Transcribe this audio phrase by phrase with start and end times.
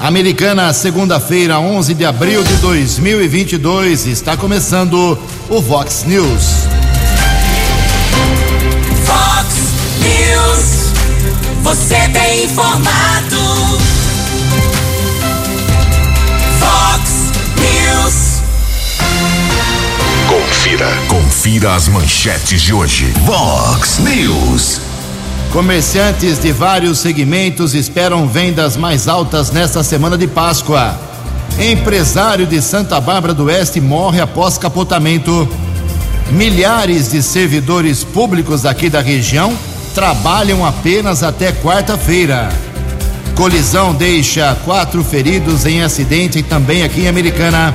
[0.00, 5.18] Americana, segunda-feira, 11 de abril de 2022, está começando
[5.50, 6.66] o Vox News.
[9.04, 9.56] Vox
[10.00, 10.92] News,
[11.62, 13.78] você tem informado.
[16.58, 17.10] Vox
[17.58, 18.40] News.
[20.28, 23.12] Confira, confira as manchetes de hoje.
[23.26, 24.89] Vox News.
[25.52, 30.96] Comerciantes de vários segmentos esperam vendas mais altas nesta semana de Páscoa.
[31.58, 35.48] Empresário de Santa Bárbara do Oeste morre após capotamento.
[36.30, 39.52] Milhares de servidores públicos aqui da região
[39.92, 42.48] trabalham apenas até quarta-feira.
[43.34, 47.74] Colisão deixa quatro feridos em acidente também aqui em Americana.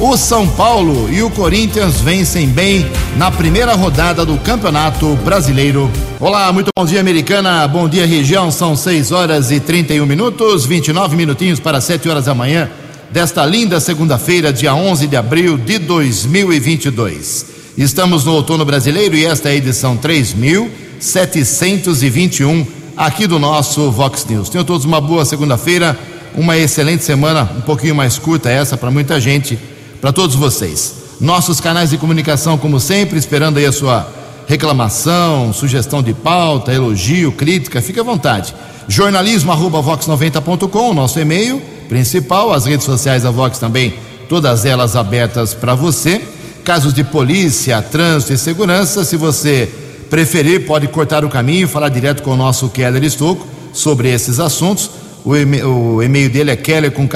[0.00, 2.84] O São Paulo e o Corinthians vencem bem
[3.16, 5.88] na primeira rodada do Campeonato Brasileiro.
[6.18, 7.68] Olá, muito bom dia, Americana.
[7.68, 8.50] Bom dia, região.
[8.50, 12.68] São 6 horas e 31 minutos, 29 minutinhos para 7 horas da manhã
[13.12, 17.46] desta linda segunda-feira, dia 11 de abril de 2022.
[17.78, 24.48] Estamos no outono brasileiro e esta é a edição 3721 aqui do nosso Vox News.
[24.48, 25.96] Tenham todos uma boa segunda-feira,
[26.34, 29.56] uma excelente semana, um pouquinho mais curta essa para muita gente
[30.04, 30.96] para todos vocês.
[31.18, 34.06] Nossos canais de comunicação, como sempre, esperando aí a sua
[34.46, 38.54] reclamação, sugestão de pauta, elogio, crítica, fique à vontade.
[38.86, 43.94] Jornalismo arroba vox90.com, nosso e-mail principal, as redes sociais da Vox também,
[44.28, 46.20] todas elas abertas para você.
[46.62, 49.72] Casos de polícia, trânsito e segurança, se você
[50.10, 54.90] preferir, pode cortar o caminho, falar direto com o nosso Keller Estocco sobre esses assuntos.
[55.24, 57.08] O e-mail dele é keller com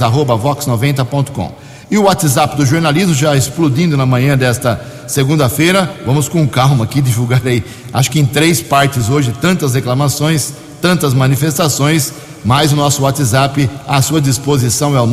[0.00, 1.63] arroba vox90.com.
[1.94, 5.88] E o WhatsApp do jornalismo já explodindo na manhã desta segunda-feira.
[6.04, 11.14] Vamos com calma aqui divulgar aí, acho que em três partes hoje, tantas reclamações, tantas
[11.14, 12.12] manifestações,
[12.44, 15.06] mas o nosso WhatsApp à sua disposição é o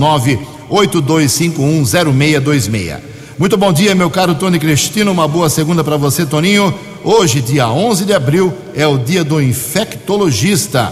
[0.72, 2.98] 982510626.
[3.38, 5.12] Muito bom dia, meu caro Tony Cristino.
[5.12, 6.74] Uma boa segunda para você, Toninho.
[7.04, 10.92] Hoje, dia 11 de abril, é o dia do infectologista.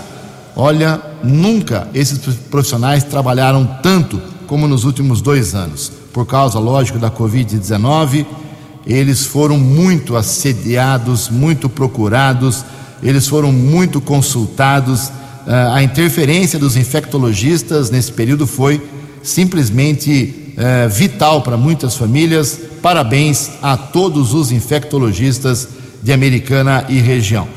[0.56, 2.20] Olha, nunca esses
[2.52, 5.92] profissionais trabalharam tanto como nos últimos dois anos.
[6.12, 8.26] Por causa, lógico, da Covid-19,
[8.84, 12.66] eles foram muito assediados, muito procurados,
[13.04, 15.12] eles foram muito consultados.
[15.46, 18.82] Ah, a interferência dos infectologistas nesse período foi
[19.22, 22.60] simplesmente eh, vital para muitas famílias.
[22.82, 25.68] Parabéns a todos os infectologistas
[26.02, 27.48] de Americana e região.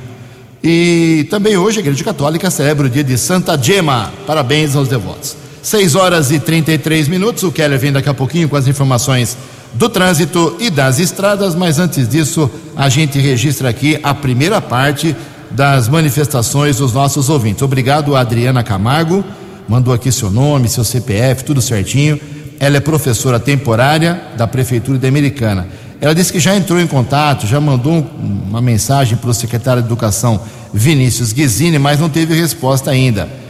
[0.63, 4.13] E também hoje a Igreja Católica celebra o dia de Santa Gema.
[4.27, 5.37] Parabéns aos devotos.
[5.63, 7.43] 6 horas e 33 minutos.
[7.45, 9.37] O Keller vem daqui a pouquinho com as informações
[9.75, 15.17] do trânsito e das estradas, mas antes disso, a gente registra aqui a primeira parte
[15.51, 17.63] das manifestações dos nossos ouvintes.
[17.63, 19.25] Obrigado, Adriana Camargo.
[19.69, 22.21] Mandou aqui seu nome, seu CPF, tudo certinho.
[22.59, 25.69] Ela é professora temporária da Prefeitura de Americana.
[26.01, 29.89] Ela disse que já entrou em contato, já mandou uma mensagem para o secretário de
[29.89, 30.41] Educação,
[30.75, 33.42] Vinícius Guizini, mas não teve resposta ainda.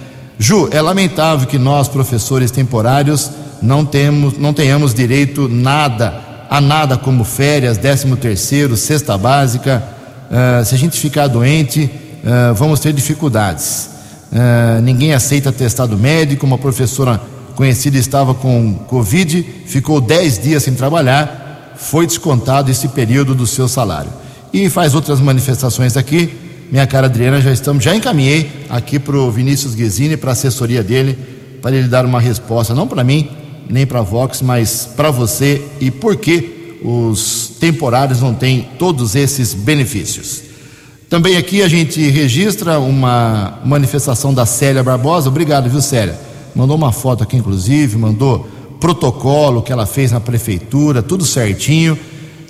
[0.42, 3.30] Ju, é lamentável que nós, professores temporários,
[3.62, 6.20] não, temos, não tenhamos direito nada,
[6.50, 9.80] a nada como férias, décimo terceiro, cesta básica.
[10.28, 13.88] Uh, se a gente ficar doente, uh, vamos ter dificuldades.
[14.32, 16.44] Uh, ninguém aceita atestado médico.
[16.44, 17.20] Uma professora
[17.54, 23.68] conhecida estava com Covid, ficou 10 dias sem trabalhar, foi descontado esse período do seu
[23.68, 24.10] salário.
[24.52, 26.41] E faz outras manifestações aqui
[26.72, 30.82] minha cara Adriana, já estamos, já encaminhei aqui para o Vinícius Guizini, para a assessoria
[30.82, 31.18] dele,
[31.60, 33.28] para ele dar uma resposta, não para mim,
[33.68, 39.14] nem para a Vox, mas para você e por que os temporários não têm todos
[39.14, 40.44] esses benefícios.
[41.10, 46.18] Também aqui a gente registra uma manifestação da Célia Barbosa, obrigado, viu, Célia?
[46.54, 48.48] Mandou uma foto aqui, inclusive, mandou
[48.80, 51.98] protocolo que ela fez na prefeitura, tudo certinho.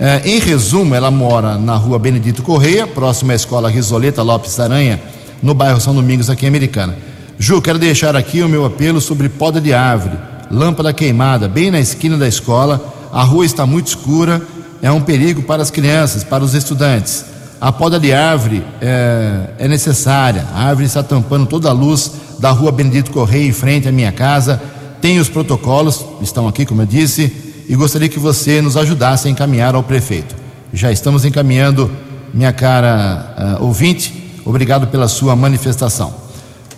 [0.05, 5.01] É, em resumo, ela mora na rua Benedito Correia, próximo à escola Risoleta Lopes Aranha,
[5.41, 6.97] no bairro São Domingos, aqui em Americana.
[7.39, 10.19] Ju, quero deixar aqui o meu apelo sobre poda de árvore,
[10.51, 12.85] lâmpada queimada, bem na esquina da escola.
[13.13, 14.43] A rua está muito escura,
[14.83, 17.25] é um perigo para as crianças, para os estudantes.
[17.61, 20.49] A poda de árvore é, é necessária.
[20.53, 22.11] A árvore está tampando toda a luz
[22.41, 24.61] da rua Benedito Correia em frente à minha casa.
[25.01, 29.31] Tem os protocolos, estão aqui, como eu disse e gostaria que você nos ajudasse a
[29.31, 30.35] encaminhar ao prefeito.
[30.73, 31.91] Já estamos encaminhando,
[32.33, 36.15] minha cara uh, ouvinte, obrigado pela sua manifestação.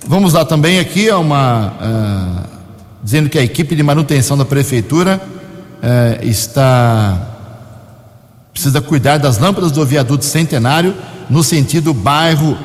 [0.07, 2.49] Vamos lá também aqui a uma uh,
[3.03, 7.31] dizendo que a equipe de manutenção da prefeitura uh, está
[8.53, 10.95] precisa cuidar das lâmpadas do viaduto centenário
[11.29, 12.57] no sentido bairro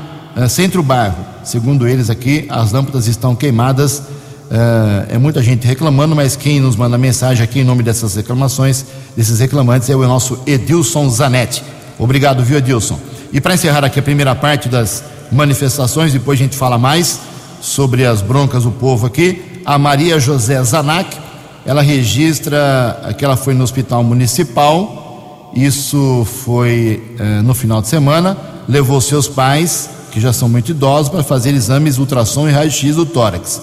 [0.47, 1.17] centro-bairro.
[1.43, 4.03] Segundo eles aqui, as lâmpadas estão queimadas
[4.51, 8.85] é, é muita gente reclamando, mas quem nos manda mensagem aqui em nome dessas reclamações,
[9.15, 11.63] desses reclamantes, é o nosso Edilson Zanetti.
[11.99, 12.99] Obrigado, viu, Edilson?
[13.31, 17.19] E para encerrar aqui a primeira parte das manifestações, depois a gente fala mais
[17.61, 19.61] sobre as broncas do povo aqui.
[19.65, 21.15] A Maria José Zanac,
[21.65, 28.37] ela registra que ela foi no hospital municipal, isso foi eh, no final de semana,
[28.67, 33.05] levou seus pais, que já são muito idosos, para fazer exames ultrassom e raio-x do
[33.05, 33.61] tórax.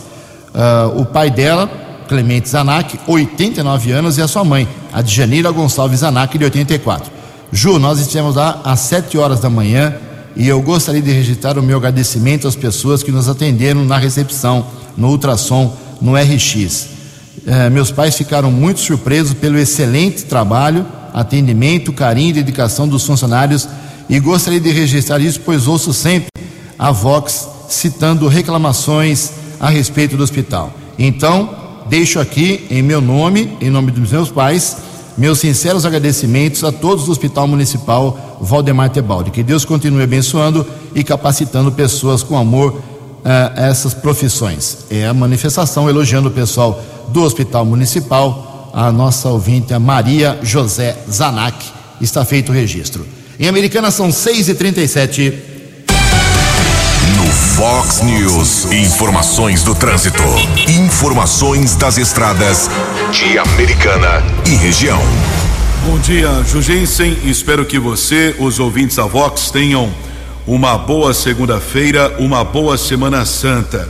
[0.56, 1.70] Uh, o pai dela,
[2.08, 7.12] Clemente Zanac, 89 anos, e a sua mãe, a Djanira Gonçalves Zanac, de 84.
[7.52, 9.94] Ju, nós estivemos lá às 7 horas da manhã
[10.34, 14.66] e eu gostaria de registrar o meu agradecimento às pessoas que nos atenderam na recepção,
[14.96, 16.88] no ultrassom, no RX.
[17.46, 23.68] Eh, meus pais ficaram muito surpresos pelo excelente trabalho, atendimento, carinho e dedicação dos funcionários
[24.08, 26.28] e gostaria de registrar isso, pois ouço sempre
[26.78, 29.30] a Vox citando reclamações
[29.60, 30.72] a respeito do hospital.
[30.98, 31.50] Então,
[31.88, 34.76] deixo aqui, em meu nome, em nome dos meus pais,
[35.16, 39.30] meus sinceros agradecimentos a todos do Hospital Municipal Valdemar Tebaldi.
[39.30, 42.82] Que Deus continue abençoando e capacitando pessoas com amor
[43.24, 44.78] a essas profissões.
[44.90, 50.96] É a manifestação elogiando o pessoal do Hospital Municipal, a nossa ouvinte, a Maria José
[51.10, 51.64] Zanac.
[52.00, 53.06] Está feito o registro.
[53.40, 55.55] Em Americana são 6h37.
[57.56, 60.22] Fox News, informações do trânsito.
[60.68, 62.68] Informações das estradas
[63.10, 65.00] de Americana e região.
[65.86, 67.16] Bom dia, Jugensen.
[67.24, 69.90] Espero que você, os ouvintes da Vox, tenham
[70.46, 73.88] uma boa segunda-feira, uma boa Semana Santa.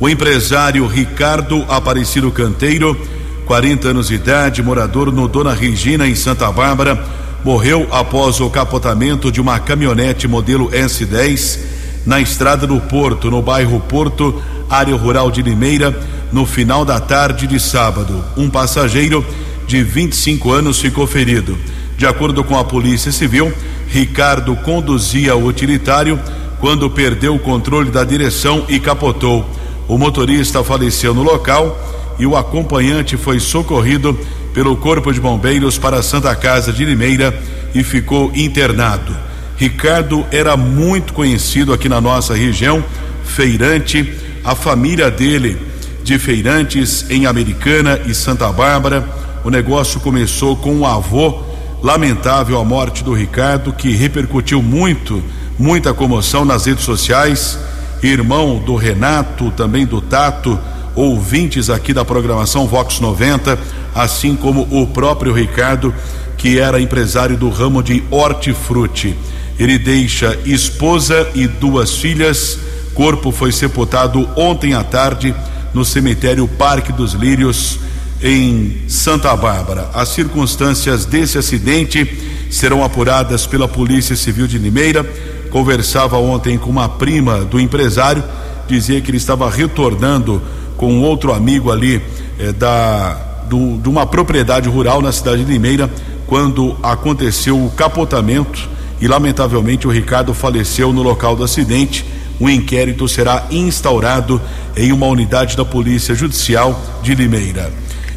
[0.00, 2.98] O empresário Ricardo Aparecido Canteiro,
[3.44, 7.04] 40 anos de idade, morador no Dona Regina, em Santa Bárbara,
[7.44, 13.80] morreu após o capotamento de uma caminhonete modelo S10 na estrada do Porto, no bairro
[13.80, 15.98] Porto, área rural de Limeira,
[16.32, 18.24] no final da tarde de sábado.
[18.36, 19.24] Um passageiro
[19.66, 21.56] de 25 anos ficou ferido.
[21.96, 23.52] De acordo com a Polícia Civil,
[23.88, 26.18] Ricardo conduzia o utilitário
[26.58, 29.44] quando perdeu o controle da direção e capotou.
[29.86, 31.78] O motorista faleceu no local
[32.18, 34.18] e o acompanhante foi socorrido
[34.54, 37.36] pelo Corpo de Bombeiros para a Santa Casa de Limeira
[37.74, 39.14] e ficou internado.
[39.62, 42.82] Ricardo era muito conhecido aqui na nossa região,
[43.24, 44.12] feirante,
[44.42, 45.56] a família dele
[46.02, 49.08] de feirantes em Americana e Santa Bárbara.
[49.44, 51.44] O negócio começou com um avô,
[51.80, 55.22] lamentável a morte do Ricardo, que repercutiu muito,
[55.56, 57.56] muita comoção nas redes sociais.
[58.02, 60.58] Irmão do Renato, também do Tato,
[60.96, 63.56] ouvintes aqui da programação Vox 90,
[63.94, 65.94] assim como o próprio Ricardo,
[66.36, 69.16] que era empresário do ramo de hortifruti.
[69.62, 72.58] Ele deixa esposa e duas filhas.
[72.94, 75.32] Corpo foi sepultado ontem à tarde
[75.72, 77.78] no cemitério Parque dos Lírios,
[78.20, 79.88] em Santa Bárbara.
[79.94, 82.04] As circunstâncias desse acidente
[82.50, 85.08] serão apuradas pela Polícia Civil de Limeira.
[85.48, 88.24] Conversava ontem com uma prima do empresário,
[88.66, 90.42] dizia que ele estava retornando
[90.76, 92.02] com outro amigo ali
[92.36, 93.14] eh, da
[93.48, 95.88] do, de uma propriedade rural na cidade de Limeira
[96.26, 98.71] quando aconteceu o capotamento
[99.02, 102.06] e lamentavelmente o Ricardo faleceu no local do acidente.
[102.40, 104.40] Um inquérito será instaurado
[104.76, 107.72] em uma unidade da Polícia Judicial de Limeira.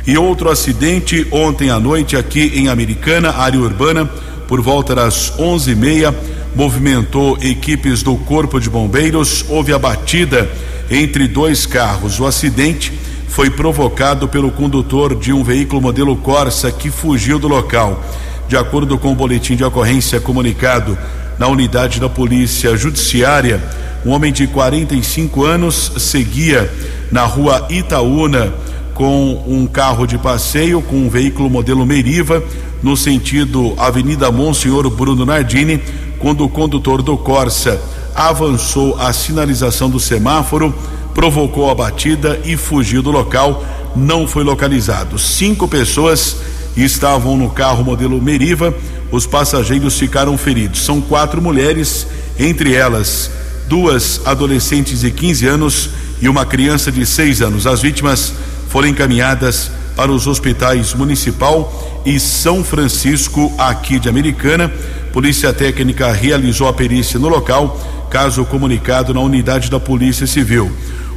[0.06, 4.06] E outro acidente ontem à noite aqui em Americana, área urbana,
[4.48, 6.16] por volta das onze e meia,
[6.56, 9.44] movimentou equipes do Corpo de Bombeiros.
[9.50, 10.48] Houve a batida
[10.92, 12.20] entre dois carros.
[12.20, 12.94] O acidente
[13.28, 18.04] foi provocado pelo condutor de um veículo modelo Corsa que fugiu do local.
[18.48, 20.98] De acordo com o boletim de ocorrência comunicado
[21.40, 23.62] na unidade da Polícia Judiciária,
[24.06, 26.72] um homem de 45 anos seguia
[27.12, 28.54] na rua Itaúna
[28.94, 32.42] com um carro de passeio com um veículo modelo Meriva
[32.84, 35.82] no sentido Avenida Monsenhor Bruno Nardini,
[36.20, 37.82] quando o condutor do Corsa
[38.14, 40.74] avançou a sinalização do semáforo,
[41.14, 45.18] provocou a batida e fugiu do local, não foi localizado.
[45.18, 46.38] Cinco pessoas
[46.76, 48.74] estavam no carro modelo Meriva,
[49.12, 50.82] os passageiros ficaram feridos.
[50.82, 53.32] São quatro mulheres, entre elas
[53.68, 55.90] duas adolescentes de 15 anos
[56.22, 57.68] e uma criança de 6 anos.
[57.68, 58.34] As vítimas
[58.70, 64.72] foram encaminhadas para os hospitais Municipal e São Francisco, aqui de Americana.
[65.14, 67.80] Polícia Técnica realizou a perícia no local,
[68.10, 70.72] caso comunicado na unidade da Polícia Civil.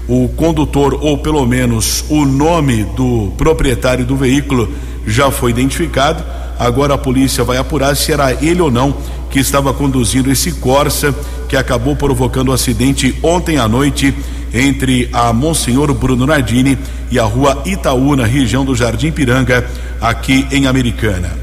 [0.06, 4.72] O condutor, ou pelo menos o nome do proprietário do veículo,
[5.08, 6.22] já foi identificado.
[6.58, 8.96] Agora a polícia vai apurar se era ele ou não
[9.30, 11.14] que estava conduzindo esse Corsa
[11.48, 14.14] que acabou provocando o um acidente ontem à noite
[14.52, 16.78] entre a Monsenhor Bruno Nardini
[17.10, 19.66] e a rua Itaú, na região do Jardim Piranga,
[20.00, 21.36] aqui em Americana.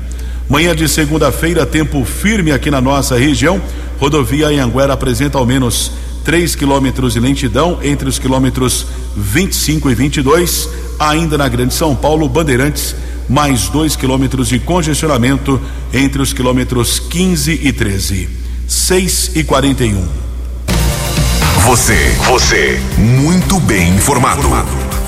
[0.50, 3.60] Manhã de segunda-feira, tempo firme aqui na nossa região.
[4.00, 5.92] Rodovia Anhanguera apresenta ao menos
[6.24, 10.70] 3 quilômetros de lentidão entre os quilômetros 25 e 22.
[11.00, 12.96] Ainda na Grande São Paulo, Bandeirantes,
[13.28, 15.60] mais 2 quilômetros de congestionamento
[15.94, 18.30] entre os quilômetros 15 e 13.
[18.68, 20.08] 6 e 41.
[21.66, 24.48] Você, você, muito bem informado.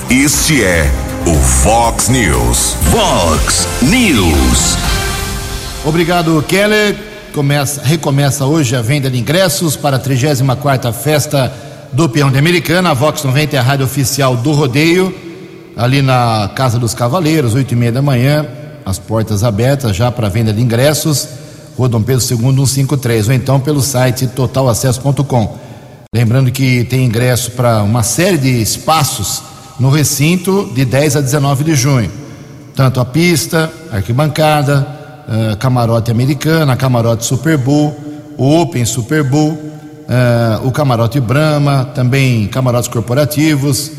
[0.10, 0.90] Este é
[1.26, 2.76] o Fox News.
[2.92, 4.78] Fox News.
[5.86, 6.96] Obrigado, Keller.
[7.34, 11.54] Começa, recomeça hoje a venda de ingressos para a 34 Festa
[11.94, 12.92] do Peão de Americana.
[12.92, 15.14] A Vox 90 é a rádio oficial do rodeio,
[15.78, 18.46] ali na Casa dos Cavaleiros, 8 e meia da manhã.
[18.84, 21.28] As portas abertas já para venda de ingressos.
[21.78, 25.58] Rua Dom Pedro II 153, ou então pelo site totalacesso.com.
[26.14, 29.44] Lembrando que tem ingresso para uma série de espaços
[29.80, 32.12] no recinto de 10 a 19 de junho.
[32.76, 34.88] Tanto a pista, arquibancada,
[35.28, 37.96] uh, camarote americana, camarote Super Bowl,
[38.38, 43.92] o Open Super Bowl, uh, o camarote Brahma, também camarotes corporativos,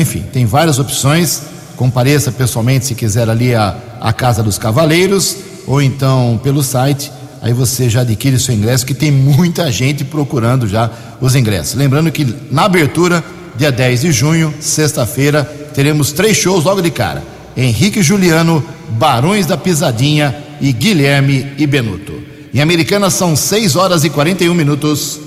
[0.00, 1.42] enfim, tem várias opções.
[1.76, 5.36] Compareça pessoalmente se quiser ali a, a Casa dos Cavaleiros
[5.66, 7.10] ou então pelo site.
[7.42, 10.90] Aí você já adquire seu ingresso, que tem muita gente procurando já
[11.20, 11.74] os ingressos.
[11.74, 13.24] Lembrando que na abertura,
[13.56, 17.22] dia 10 de junho, sexta-feira, teremos três shows logo de cara.
[17.56, 22.12] Henrique Juliano, Barões da Pisadinha e Guilherme e Benuto.
[22.52, 25.20] Em Americana são 6 horas e 41 minutos.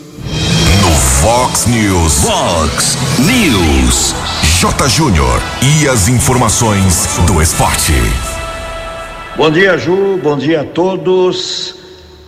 [1.23, 2.21] Fox News.
[2.25, 4.13] Fox News.
[4.59, 4.89] J.
[4.89, 5.41] Júnior.
[5.61, 7.93] E as informações do esporte.
[9.37, 10.19] Bom dia, Ju.
[10.21, 11.75] Bom dia a todos.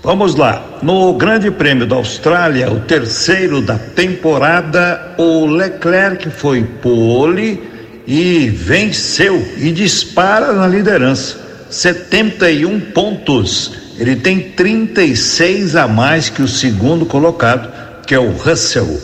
[0.02, 0.80] Vamos lá.
[0.82, 7.62] No Grande Prêmio da Austrália, o terceiro da temporada, o Leclerc foi pole
[8.08, 11.38] e venceu e dispara na liderança.
[11.70, 13.74] 71 pontos.
[14.00, 17.75] Ele tem 36 a mais que o segundo colocado,
[18.05, 19.00] que é o Russell.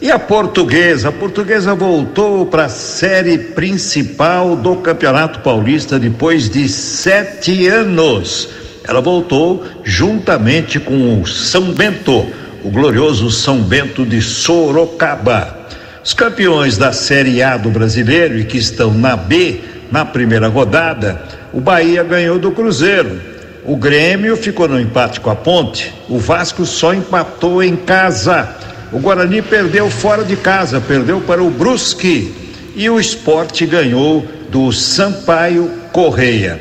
[0.00, 1.08] E a portuguesa?
[1.08, 8.48] A portuguesa voltou para a série principal do Campeonato Paulista depois de sete anos.
[8.86, 12.26] Ela voltou juntamente com o São Bento,
[12.62, 15.58] o glorioso São Bento de Sorocaba.
[16.02, 21.20] Os campeões da Série A do brasileiro e que estão na B, na primeira rodada,
[21.52, 23.20] o Bahia ganhou do Cruzeiro.
[23.68, 25.92] O Grêmio ficou no empate com a Ponte.
[26.08, 28.48] O Vasco só empatou em casa.
[28.90, 32.34] O Guarani perdeu fora de casa, perdeu para o Brusque.
[32.74, 36.58] E o esporte ganhou do Sampaio Correia.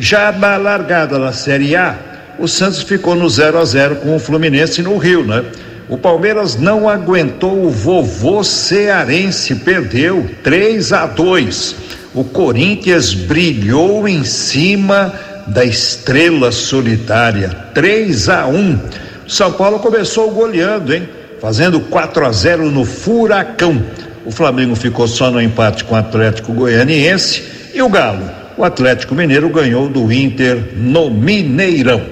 [0.00, 1.96] Já na largada da Série A,
[2.40, 5.44] o Santos ficou no 0 a 0 com o Fluminense no Rio, né?
[5.88, 11.76] O Palmeiras não aguentou o vovô cearense, perdeu 3 a 2.
[12.12, 15.14] O Corinthians brilhou em cima
[15.48, 18.78] da estrela solitária, 3 a 1.
[19.26, 21.08] São Paulo começou goleando, hein?
[21.40, 23.82] Fazendo 4 a 0 no Furacão.
[24.24, 27.42] O Flamengo ficou só no empate com o Atlético Goianiense
[27.74, 32.02] e o Galo, o Atlético Mineiro ganhou do Inter no Mineirão.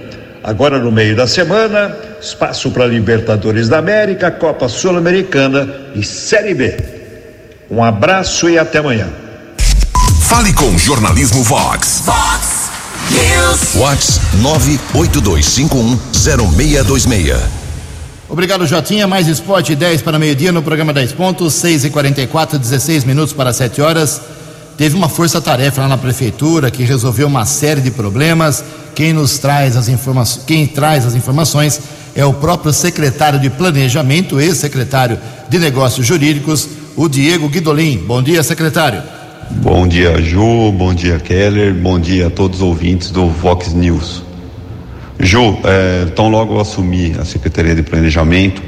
[0.43, 6.77] Agora no meio da semana, espaço para Libertadores da América, Copa Sul-Americana e Série B.
[7.69, 9.09] Um abraço e até amanhã.
[10.21, 12.03] Fale com Jornalismo Vox.
[12.05, 12.56] Fox
[13.75, 17.37] Vox 982510626.
[18.29, 19.07] Obrigado, Jotinha.
[19.07, 23.53] Mais esporte 10 para meio-dia no programa 10 pontos, 6 e 44 16 minutos para
[23.53, 24.21] 7 horas.
[24.77, 28.65] Teve uma força-tarefa lá na prefeitura que resolveu uma série de problemas.
[28.95, 31.81] Quem nos traz as informações, quem traz as informações
[32.15, 37.99] é o próprio secretário de Planejamento, ex-secretário de Negócios Jurídicos, o Diego Guidolin.
[37.99, 39.03] Bom dia, secretário.
[39.51, 40.73] Bom dia, Ju.
[40.73, 41.73] Bom dia, Keller.
[41.73, 44.25] Bom dia a todos os ouvintes do Vox News.
[45.21, 48.61] Ju, é, tão logo eu assumi a Secretaria de Planejamento,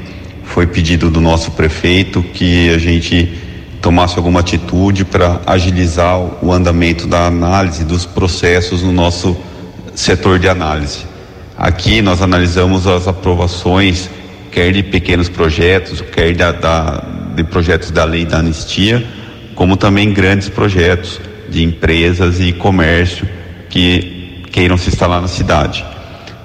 [0.43, 3.37] foi pedido do nosso prefeito que a gente
[3.81, 9.37] tomasse alguma atitude para agilizar o andamento da análise dos processos no nosso
[9.93, 11.05] setor de análise.
[11.57, 14.09] Aqui nós analisamos as aprovações,
[14.49, 17.03] quer de pequenos projetos, quer da, da,
[17.35, 19.05] de projetos da lei da anistia,
[19.59, 23.27] como também grandes projetos de empresas e comércio
[23.69, 25.85] que queiram se instalar na cidade.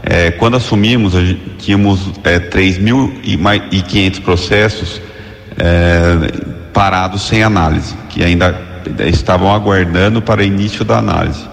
[0.03, 1.13] É, quando assumimos,
[1.57, 5.01] tínhamos é, 3.500 processos
[5.57, 6.33] é,
[6.73, 8.61] parados sem análise, que ainda
[9.07, 11.49] estavam aguardando para início da análise.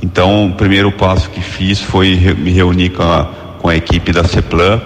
[0.00, 3.24] Então, o primeiro passo que fiz foi me reunir com a,
[3.58, 4.80] com a equipe da CEPLAN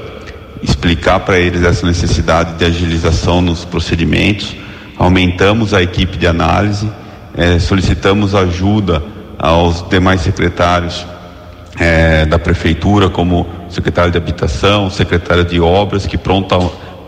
[0.62, 4.56] explicar para eles essa necessidade de agilização nos procedimentos.
[4.98, 6.90] Aumentamos a equipe de análise,
[7.36, 9.02] eh, solicitamos ajuda
[9.38, 11.06] aos demais secretários
[11.78, 16.58] eh, da prefeitura, como secretário de habitação, secretário de obras, que pronta,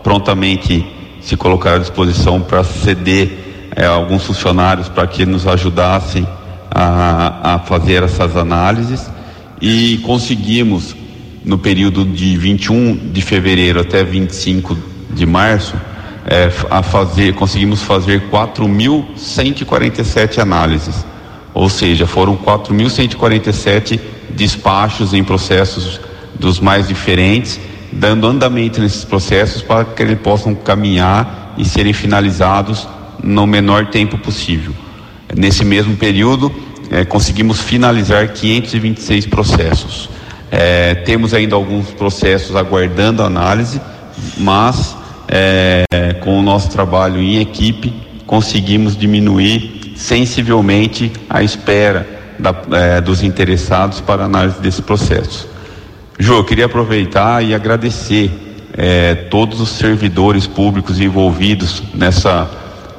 [0.03, 0.85] prontamente
[1.19, 6.27] se colocaram à disposição para ceder eh, alguns funcionários para que nos ajudassem
[6.69, 9.09] a, a fazer essas análises.
[9.59, 10.95] E conseguimos
[11.43, 14.77] no período de 21 de fevereiro até 25
[15.09, 15.75] de março
[16.29, 21.03] é, a fazer conseguimos fazer 4.147 análises.
[21.53, 25.99] Ou seja foram 4.147 despachos em processos
[26.39, 27.59] dos mais diferentes
[27.91, 32.87] dando andamento nesses processos para que eles possam caminhar e serem finalizados
[33.23, 34.73] no menor tempo possível.
[35.35, 36.53] Nesse mesmo período
[36.91, 40.09] é, conseguimos finalizar 526 processos.
[40.51, 43.81] É, temos ainda alguns processos aguardando análise,
[44.37, 44.95] mas
[45.29, 47.93] é, com o nosso trabalho em equipe
[48.25, 52.07] conseguimos diminuir sensivelmente a espera
[52.37, 55.47] da, é, dos interessados para análise desse processo.
[56.17, 58.31] Jô, eu queria aproveitar e agradecer
[58.77, 62.49] é, todos os servidores públicos envolvidos nessa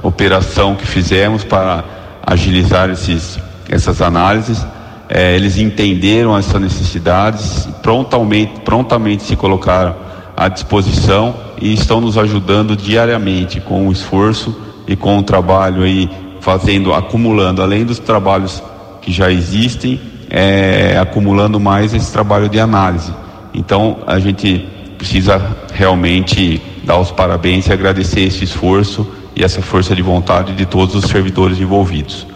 [0.02, 1.84] operação que fizemos para
[2.26, 4.64] agilizar esses, essas análises
[5.12, 7.42] é, eles entenderam essa necessidade,
[7.82, 9.96] prontamente, prontamente se colocaram
[10.36, 16.08] à disposição e estão nos ajudando diariamente com o esforço e com o trabalho aí
[16.40, 18.62] fazendo, acumulando, além dos trabalhos
[19.02, 23.12] que já existem, é, acumulando mais esse trabalho de análise.
[23.52, 29.94] Então a gente precisa realmente dar os parabéns e agradecer esse esforço e essa força
[29.94, 32.26] de vontade de todos os servidores envolvidos.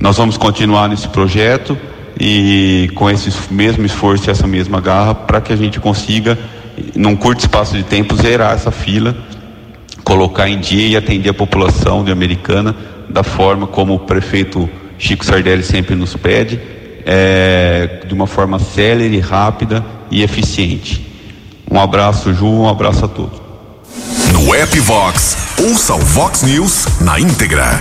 [0.00, 1.76] Nós vamos continuar nesse projeto
[2.20, 6.38] e com esse mesmo esforço e essa mesma garra para que a gente consiga,
[6.94, 9.16] num curto espaço de tempo, zerar essa fila,
[10.04, 12.74] colocar em dia e atender a população de Americana
[13.08, 14.68] da forma como o prefeito
[14.98, 16.60] Chico Sardelli sempre nos pede,
[17.06, 21.06] é, de uma forma célere, rápida e eficiente.
[21.70, 23.40] Um abraço, Ju, um abraço a todos.
[24.32, 27.80] No app Vox, ouça o Vox News na íntegra.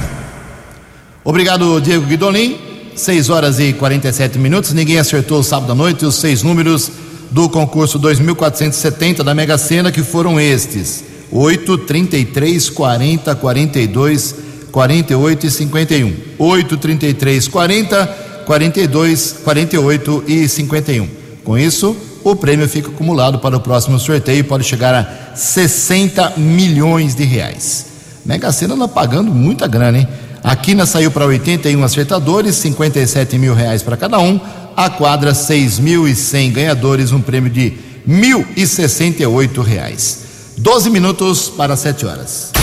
[1.23, 2.57] Obrigado, Diego Guidolin.
[2.95, 4.73] 6 horas e 47 minutos.
[4.73, 6.91] Ninguém acertou sábado à noite os seis números
[7.31, 14.35] do concurso 2470 da Mega Sena, que foram estes: 8, 33, 40, 42,
[14.71, 16.13] 48 e 51.
[16.37, 18.05] 8, 33, 40,
[18.45, 21.07] 42, 48 e 51.
[21.43, 26.33] Com isso, o prêmio fica acumulado para o próximo sorteio e pode chegar a 60
[26.37, 27.85] milhões de reais.
[28.25, 30.07] Mega Sena anda pagando muita grana, hein?
[30.47, 34.39] A quina saiu para 81 acertadores, 57 mil reais para cada um.
[34.77, 37.73] A quadra, 6.100 ganhadores, um prêmio de
[38.07, 40.19] 1.068 reais.
[40.57, 42.53] 12 minutos para 7 horas.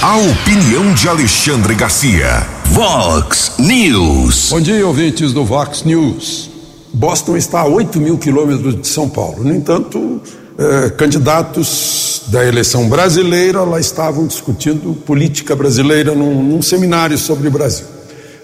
[0.00, 2.46] A opinião de Alexandre Garcia.
[2.70, 4.48] Vox News.
[4.48, 6.48] Bom dia, ouvintes do Vox News.
[6.94, 9.44] Boston está a 8 mil quilômetros de São Paulo.
[9.44, 10.22] No entanto,
[10.62, 17.50] eh, candidatos da eleição brasileira lá estavam discutindo política brasileira num, num seminário sobre o
[17.50, 17.84] Brasil.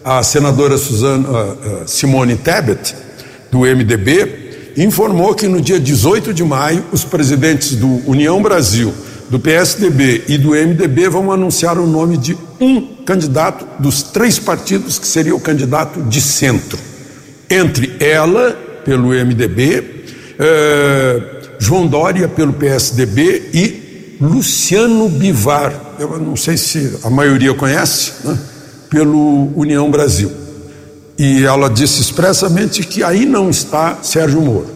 [0.05, 2.95] A senadora Suzana, uh, Simone Tebet,
[3.53, 8.93] do MDB, informou que no dia 18 de maio os presidentes do União Brasil,
[9.31, 14.99] do PSDB e do MDB vão anunciar o nome de um candidato dos três partidos
[14.99, 16.79] que seria o candidato de centro.
[17.49, 18.53] Entre ela,
[18.85, 20.05] pelo MDB,
[20.41, 23.89] uh, João Dória pelo PSDB e
[24.21, 28.39] Luciano Bivar, eu não sei se a maioria conhece, né?
[28.91, 30.31] pelo União Brasil.
[31.19, 34.69] E ela disse expressamente que aí não está Sérgio Moro.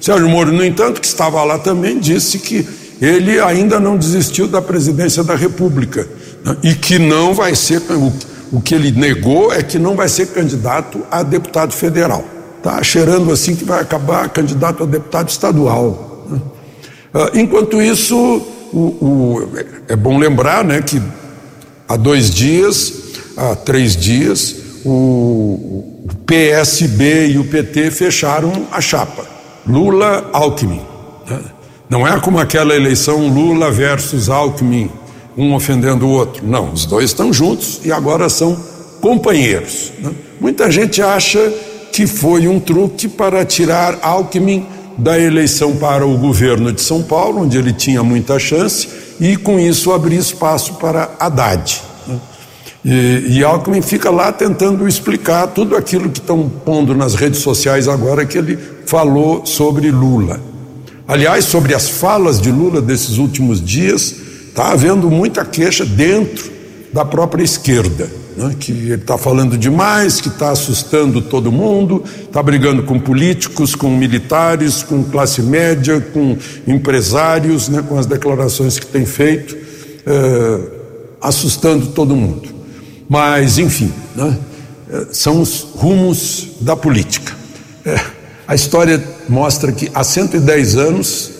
[0.00, 2.66] Sérgio Moro, no entanto, que estava lá também, disse que
[3.00, 6.06] ele ainda não desistiu da presidência da República
[6.44, 6.56] né?
[6.62, 7.82] e que não vai ser.
[8.52, 12.24] O, que ele negou é que não vai ser candidato a deputado federal.
[12.58, 16.05] Está cheirando assim que vai acabar candidato a deputado estadual.
[17.12, 18.16] Ah, enquanto isso,
[18.72, 19.50] o, o,
[19.88, 21.00] é bom lembrar né, que
[21.88, 22.92] há dois dias,
[23.36, 29.26] há três dias, o, o PSB e o PT fecharam a chapa.
[29.66, 30.82] Lula-Alckmin.
[31.28, 31.40] Né?
[31.88, 34.90] Não é como aquela eleição Lula versus Alckmin,
[35.36, 36.46] um ofendendo o outro.
[36.46, 38.56] Não, os dois estão juntos e agora são
[39.00, 39.92] companheiros.
[39.98, 40.10] Né?
[40.40, 41.52] Muita gente acha
[41.92, 44.66] que foi um truque para tirar Alckmin
[44.98, 48.88] da eleição para o governo de São Paulo, onde ele tinha muita chance,
[49.20, 51.82] e com isso abrir espaço para Haddad.
[52.06, 52.18] Né?
[52.84, 57.88] E, e Alckmin fica lá tentando explicar tudo aquilo que estão pondo nas redes sociais
[57.88, 60.40] agora que ele falou sobre Lula.
[61.06, 64.14] Aliás, sobre as falas de Lula desses últimos dias,
[64.48, 66.55] está havendo muita queixa dentro
[66.92, 68.54] da própria esquerda, né?
[68.58, 74.82] que está falando demais, que está assustando todo mundo, está brigando com políticos, com militares,
[74.82, 77.82] com classe média, com empresários, né?
[77.86, 79.56] com as declarações que tem feito,
[80.06, 80.60] eh,
[81.20, 82.48] assustando todo mundo.
[83.08, 84.36] Mas, enfim, né?
[84.90, 87.34] Eh, são os rumos da política.
[87.84, 88.00] É,
[88.46, 91.30] a história mostra que há 110 anos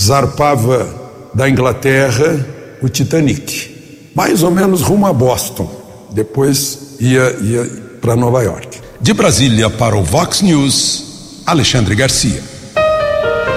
[0.00, 0.88] zarpava
[1.32, 2.44] da Inglaterra
[2.82, 3.73] o Titanic
[4.14, 5.68] mais ou menos rumo a Boston.
[6.10, 7.64] Depois ia, ia
[8.00, 8.80] para Nova York.
[9.00, 12.42] De Brasília para o Vox News, Alexandre Garcia.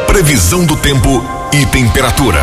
[0.08, 2.42] Previsão do tempo e temperatura.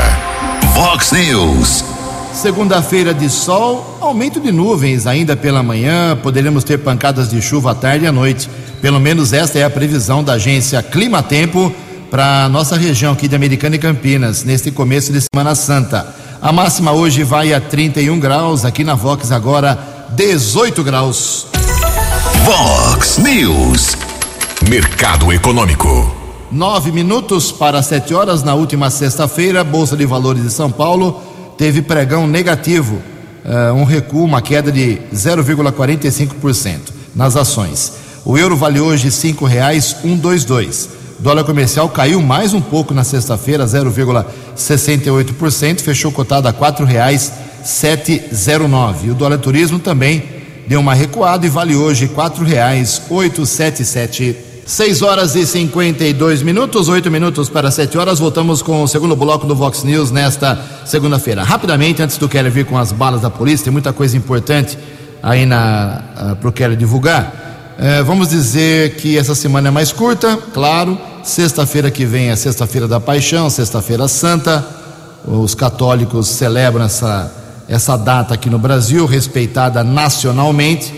[0.74, 1.84] Vox News.
[2.32, 7.74] Segunda-feira de sol, aumento de nuvens ainda pela manhã, poderemos ter pancadas de chuva à
[7.74, 8.50] tarde e à noite.
[8.82, 11.72] Pelo menos esta é a previsão da agência Clima Tempo
[12.10, 16.23] para nossa região aqui de Americana e Campinas, neste começo de Semana Santa.
[16.44, 19.78] A máxima hoje vai a 31 graus, aqui na Vox agora
[20.10, 21.46] 18 graus.
[22.44, 23.96] Vox News.
[24.68, 26.14] Mercado Econômico.
[26.52, 31.18] Nove minutos para sete horas na última sexta-feira, Bolsa de Valores de São Paulo
[31.56, 33.00] teve pregão negativo,
[33.42, 36.78] uh, um recuo, uma queda de 0,45%
[37.14, 37.94] nas ações.
[38.22, 40.90] O euro vale hoje cinco reais um dois dois.
[41.18, 46.52] Dólar comercial caiu mais um pouco na sexta-feira, 0,68%, fechou cotado a
[47.62, 49.10] sete zero nove.
[49.10, 50.22] O dólar turismo também
[50.66, 52.08] deu uma recuada e vale hoje
[53.46, 54.36] sete sete.
[54.66, 58.18] 6 horas e 52 minutos, 8 minutos para 7 horas.
[58.18, 61.42] Voltamos com o segundo bloco do Vox News nesta segunda-feira.
[61.42, 64.78] Rapidamente, antes do Keller vir com as balas da polícia, tem muita coisa importante
[65.22, 67.43] aí na, uh, para o Keller divulgar.
[67.76, 70.96] É, vamos dizer que essa semana é mais curta, claro.
[71.24, 74.64] Sexta-feira que vem é Sexta-feira da Paixão, Sexta-feira Santa.
[75.26, 77.32] Os católicos celebram essa,
[77.68, 80.94] essa data aqui no Brasil, respeitada nacionalmente.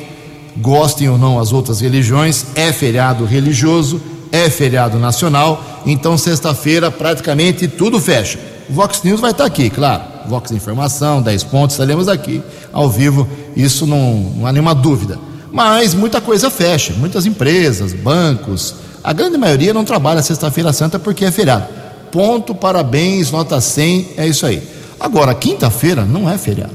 [0.59, 5.83] Gostem ou não as outras religiões, é feriado religioso, é feriado nacional.
[5.87, 8.39] Então, sexta-feira, praticamente tudo fecha.
[8.69, 10.03] O Vox News vai estar aqui, claro.
[10.29, 13.27] Vox Informação, 10 pontos, estaremos aqui ao vivo.
[13.57, 15.19] Isso não, não há nenhuma dúvida
[15.57, 21.25] mas muita coisa fecha, muitas empresas, bancos, a grande maioria não trabalha sexta-feira santa porque
[21.25, 21.65] é feriado.
[22.13, 24.63] Ponto, parabéns, nota 100, é isso aí.
[25.01, 26.75] Agora, quinta-feira não é feriado.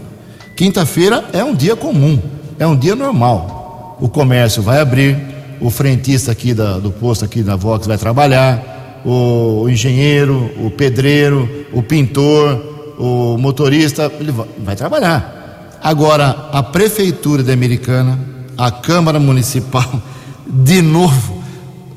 [0.56, 2.20] Quinta-feira é um dia comum,
[2.58, 4.00] é um dia normal.
[4.02, 5.16] O comércio vai abrir,
[5.60, 10.72] o frentista aqui da, do posto aqui da Vox vai trabalhar, o, o engenheiro, o
[10.72, 15.78] pedreiro, o pintor, o motorista, ele vai, vai trabalhar.
[15.84, 18.31] Agora, a prefeitura da Americana
[18.62, 19.92] a Câmara Municipal,
[20.46, 21.42] de novo,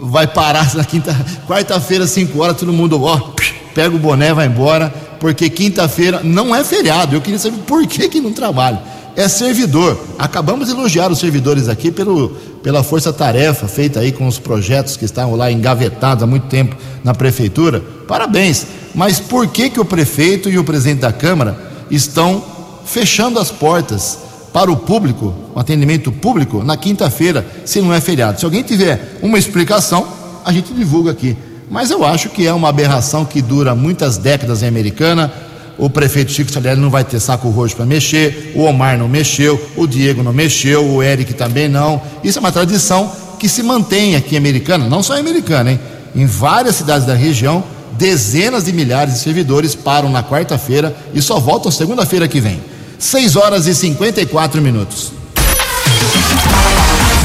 [0.00, 1.14] vai parar na quinta,
[1.46, 3.34] quarta-feira, 5 horas, todo mundo, ó,
[3.74, 4.88] pega o boné, vai embora,
[5.20, 7.14] porque quinta-feira não é feriado.
[7.14, 8.80] Eu queria saber por que, que não trabalha.
[9.14, 10.00] É servidor.
[10.18, 12.30] Acabamos de elogiar os servidores aqui pelo,
[12.62, 16.74] pela força-tarefa feita aí com os projetos que estavam lá engavetados há muito tempo
[17.04, 17.82] na prefeitura.
[18.08, 18.66] Parabéns.
[18.94, 21.58] Mas por que, que o prefeito e o presidente da Câmara
[21.90, 22.42] estão
[22.86, 28.38] fechando as portas para o público, o atendimento público, na quinta-feira, se não é feriado.
[28.38, 30.06] Se alguém tiver uma explicação,
[30.44, 31.36] a gente divulga aqui.
[31.68, 35.32] Mas eu acho que é uma aberração que dura muitas décadas em Americana.
[35.76, 39.60] O prefeito Chico Salieri não vai ter saco roxo para mexer, o Omar não mexeu,
[39.76, 42.00] o Diego não mexeu, o Eric também não.
[42.22, 45.80] Isso é uma tradição que se mantém aqui em Americana, não só em Americana, hein?
[46.14, 47.64] Em várias cidades da região,
[47.98, 52.73] dezenas de milhares de servidores param na quarta-feira e só voltam segunda-feira que vem.
[52.98, 55.12] 6 horas e 54 minutos.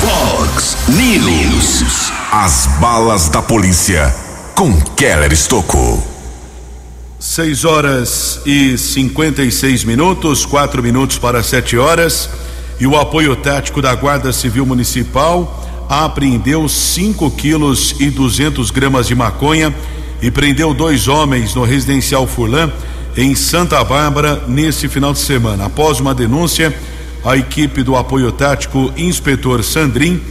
[0.01, 2.11] Fox News.
[2.31, 4.13] As balas da polícia
[4.55, 6.05] com Keller Estocou.
[7.19, 12.29] 6 horas e 56 minutos, 4 minutos para 7 horas.
[12.79, 19.15] E o apoio tático da Guarda Civil Municipal apreendeu 5 quilos e 200 gramas de
[19.15, 19.73] maconha
[20.21, 22.71] e prendeu dois homens no residencial Furlan
[23.15, 25.65] em Santa Bárbara nesse final de semana.
[25.65, 26.73] Após uma denúncia,
[27.23, 30.21] a equipe do apoio tático Inspetor Sandrin,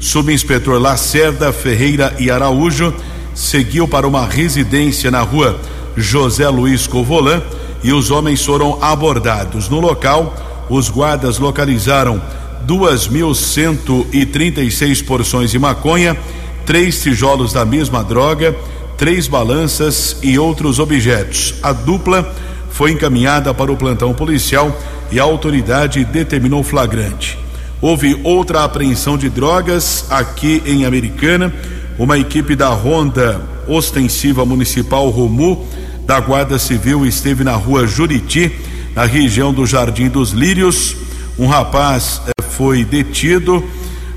[0.00, 2.94] Subinspetor Lacerda Ferreira e Araújo
[3.34, 5.60] seguiu para uma residência na rua
[5.96, 7.42] José Luiz Covolan
[7.82, 9.68] e os homens foram abordados.
[9.68, 10.34] No local,
[10.70, 12.22] os guardas localizaram
[12.66, 16.16] 2.136 porções de maconha,
[16.64, 18.54] três tijolos da mesma droga
[18.98, 21.54] três balanças e outros objetos.
[21.62, 22.34] A dupla
[22.68, 24.76] foi encaminhada para o plantão policial
[25.10, 27.38] e a autoridade determinou flagrante.
[27.80, 31.54] Houve outra apreensão de drogas aqui em Americana.
[31.96, 35.64] Uma equipe da Ronda Ostensiva Municipal Romu
[36.04, 38.50] da Guarda Civil esteve na rua Juriti,
[38.96, 40.96] na região do Jardim dos Lírios.
[41.38, 43.62] Um rapaz eh, foi detido.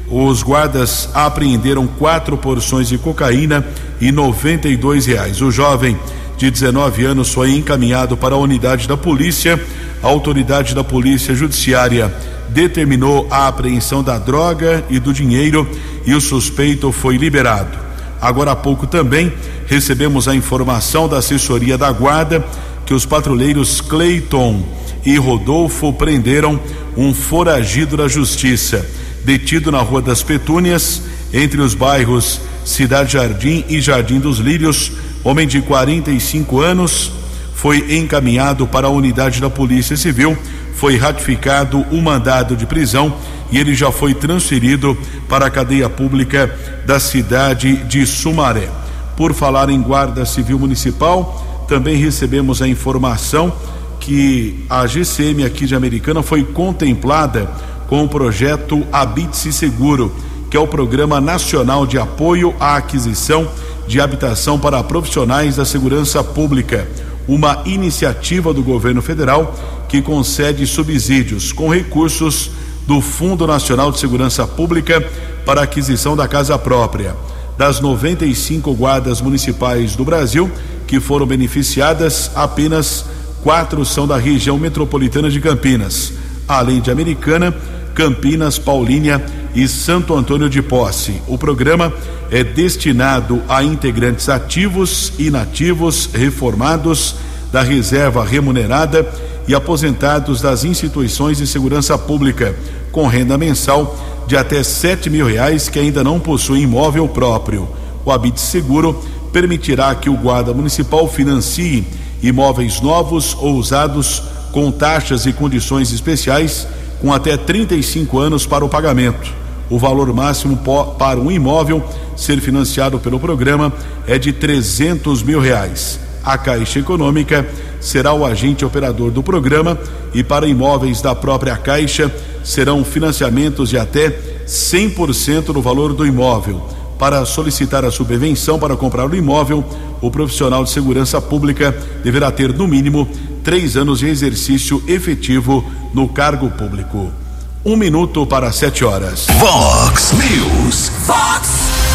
[0.09, 3.65] Os guardas apreenderam quatro porções de cocaína
[4.01, 5.41] e 92 reais.
[5.41, 5.97] O jovem
[6.35, 9.63] de 19 anos foi encaminhado para a unidade da polícia.
[10.01, 12.11] A autoridade da polícia judiciária
[12.49, 15.69] determinou a apreensão da droga e do dinheiro
[16.05, 17.77] e o suspeito foi liberado.
[18.19, 19.31] Agora há pouco também
[19.67, 22.43] recebemos a informação da assessoria da guarda
[22.85, 24.63] que os patrulheiros Cleiton
[25.05, 26.59] e Rodolfo prenderam
[26.97, 28.85] um foragido da justiça,
[29.23, 31.01] detido na Rua das Petúnias,
[31.33, 34.91] entre os bairros Cidade Jardim e Jardim dos Lírios,
[35.23, 37.11] homem de 45 anos,
[37.55, 40.37] foi encaminhado para a unidade da Polícia Civil,
[40.73, 43.15] foi ratificado o mandado de prisão
[43.51, 44.97] e ele já foi transferido
[45.27, 46.53] para a cadeia pública
[46.85, 48.69] da cidade de Sumaré.
[49.17, 53.53] Por falar em Guarda Civil Municipal, também recebemos a informação
[53.99, 57.49] que a GCM aqui de Americana foi contemplada
[57.87, 60.15] com o projeto Habite-se Seguro,
[60.51, 63.47] que é o Programa Nacional de Apoio à Aquisição
[63.87, 66.85] de Habitação para Profissionais da Segurança Pública,
[67.25, 69.55] uma iniciativa do governo federal
[69.87, 72.51] que concede subsídios com recursos
[72.85, 75.01] do Fundo Nacional de Segurança Pública
[75.45, 77.15] para aquisição da casa própria.
[77.57, 80.51] Das 95 guardas municipais do Brasil
[80.85, 83.05] que foram beneficiadas, apenas
[83.41, 86.11] quatro são da região metropolitana de Campinas,
[86.45, 87.55] além de Americana,
[87.95, 91.21] Campinas, Paulínia e Santo Antônio de Posse.
[91.27, 91.93] O programa
[92.29, 97.15] é destinado a integrantes ativos, inativos, reformados
[97.51, 99.07] da reserva remunerada
[99.47, 102.55] e aposentados das instituições de segurança pública,
[102.91, 107.67] com renda mensal de até sete mil reais que ainda não possuem imóvel próprio.
[108.05, 111.85] O Habite Seguro permitirá que o guarda municipal financie
[112.21, 116.67] imóveis novos ou usados com taxas e condições especiais
[117.01, 119.40] com até 35 anos para o pagamento.
[119.71, 120.59] O valor máximo
[120.99, 121.81] para um imóvel
[122.17, 123.71] ser financiado pelo programa
[124.05, 125.97] é de 300 mil reais.
[126.21, 127.47] A Caixa Econômica
[127.79, 129.79] será o agente operador do programa
[130.13, 134.09] e para imóveis da própria Caixa serão financiamentos de até
[134.45, 136.61] 100% do valor do imóvel.
[136.99, 139.63] Para solicitar a subvenção para comprar o imóvel,
[140.01, 143.07] o profissional de segurança pública deverá ter, no mínimo,
[143.41, 147.20] três anos de exercício efetivo no cargo público.
[147.63, 149.27] Um minuto para sete horas.
[149.37, 150.89] Vox News.
[151.05, 151.47] Fox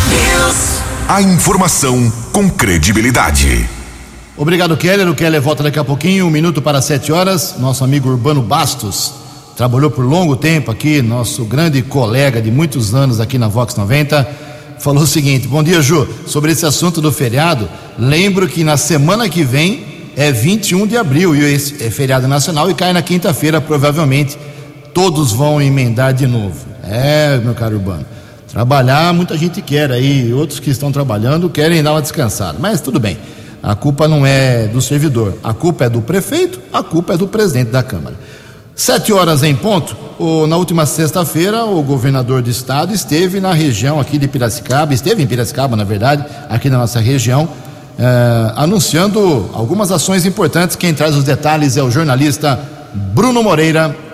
[0.09, 0.81] News.
[1.09, 3.69] A informação com credibilidade.
[4.37, 5.09] Obrigado, Keller.
[5.09, 7.57] O Keller volta daqui a pouquinho, um minuto para sete horas.
[7.59, 9.13] Nosso amigo Urbano Bastos
[9.57, 14.25] trabalhou por longo tempo aqui, nosso grande colega de muitos anos aqui na Vox 90.
[14.79, 16.07] Falou o seguinte: Bom dia, Ju.
[16.29, 21.35] Sobre esse assunto do feriado, lembro que na semana que vem é 21 de abril
[21.35, 24.39] e esse é feriado nacional e cai na quinta-feira, provavelmente.
[24.97, 26.57] Todos vão emendar de novo.
[26.83, 28.07] É, meu caro Urbano.
[28.49, 32.99] Trabalhar, muita gente quer aí, outros que estão trabalhando querem dar uma descansada, mas tudo
[32.99, 33.19] bem.
[33.63, 37.29] A culpa não é do servidor, a culpa é do prefeito, a culpa é do
[37.29, 38.17] presidente da Câmara.
[38.75, 44.01] Sete horas em ponto, o, na última sexta-feira, o governador do estado esteve na região
[44.01, 47.47] aqui de Piracicaba, esteve em Piracicaba, na verdade, aqui na nossa região,
[47.99, 50.75] eh, anunciando algumas ações importantes.
[50.75, 52.59] Quem traz os detalhes é o jornalista
[52.95, 54.06] Bruno Moreira.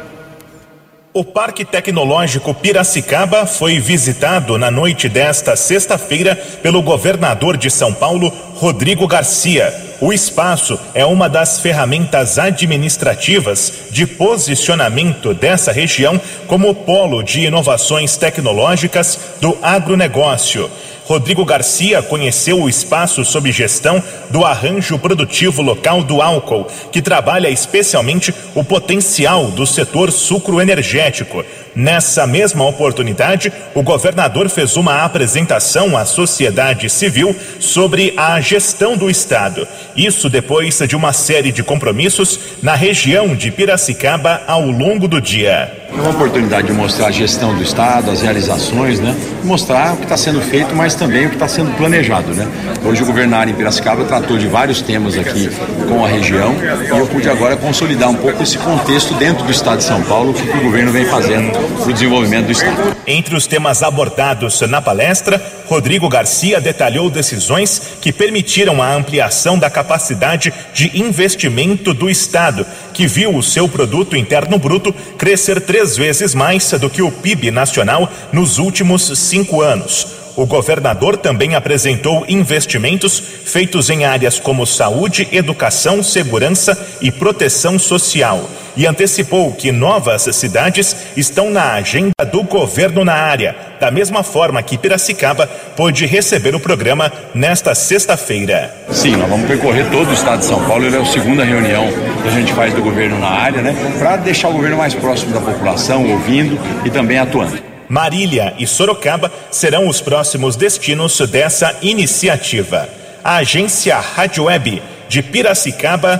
[1.14, 8.32] O Parque Tecnológico Piracicaba foi visitado na noite desta sexta-feira pelo governador de São Paulo,
[8.54, 9.74] Rodrigo Garcia.
[10.00, 18.16] O espaço é uma das ferramentas administrativas de posicionamento dessa região como polo de inovações
[18.16, 20.70] tecnológicas do agronegócio.
[21.04, 27.50] Rodrigo Garcia conheceu o espaço sob gestão do Arranjo Produtivo Local do Álcool, que trabalha
[27.50, 31.44] especialmente o potencial do setor sucroenergético.
[31.74, 39.08] Nessa mesma oportunidade, o governador fez uma apresentação à sociedade civil sobre a gestão do
[39.08, 39.66] Estado.
[39.96, 45.82] Isso depois de uma série de compromissos na região de Piracicaba ao longo do dia.
[45.90, 49.14] É uma oportunidade de mostrar a gestão do Estado, as realizações, né?
[49.44, 52.48] Mostrar o que está sendo feito, mas também o que está sendo planejado, né?
[52.82, 55.50] Hoje o governário em Piracicaba tratou de vários temas aqui
[55.86, 59.78] com a região e eu pude agora consolidar um pouco esse contexto dentro do Estado
[59.78, 62.96] de São Paulo, o que o governo vem fazendo o desenvolvimento do Estado.
[63.06, 69.70] Entre os temas abordados na palestra, Rodrigo Garcia detalhou decisões que permitiram a ampliação da
[69.70, 76.34] capacidade de investimento do Estado, que viu o seu produto interno bruto crescer três vezes
[76.34, 80.21] mais do que o PIB nacional nos últimos cinco anos.
[80.36, 88.48] O governador também apresentou investimentos feitos em áreas como saúde, educação, segurança e proteção social
[88.76, 94.62] e antecipou que novas cidades estão na agenda do governo na área, da mesma forma
[94.62, 98.74] que Piracicaba pôde receber o programa nesta sexta-feira.
[98.90, 100.84] Sim, nós vamos percorrer todo o estado de São Paulo.
[100.84, 101.86] Ele é a segunda reunião
[102.22, 103.74] que a gente faz do governo na área, né?
[103.98, 107.71] Para deixar o governo mais próximo da população, ouvindo e também atuando.
[107.92, 112.88] Marília e Sorocaba serão os próximos destinos dessa iniciativa.
[113.22, 116.18] A agência Rádio Web de Piracicaba,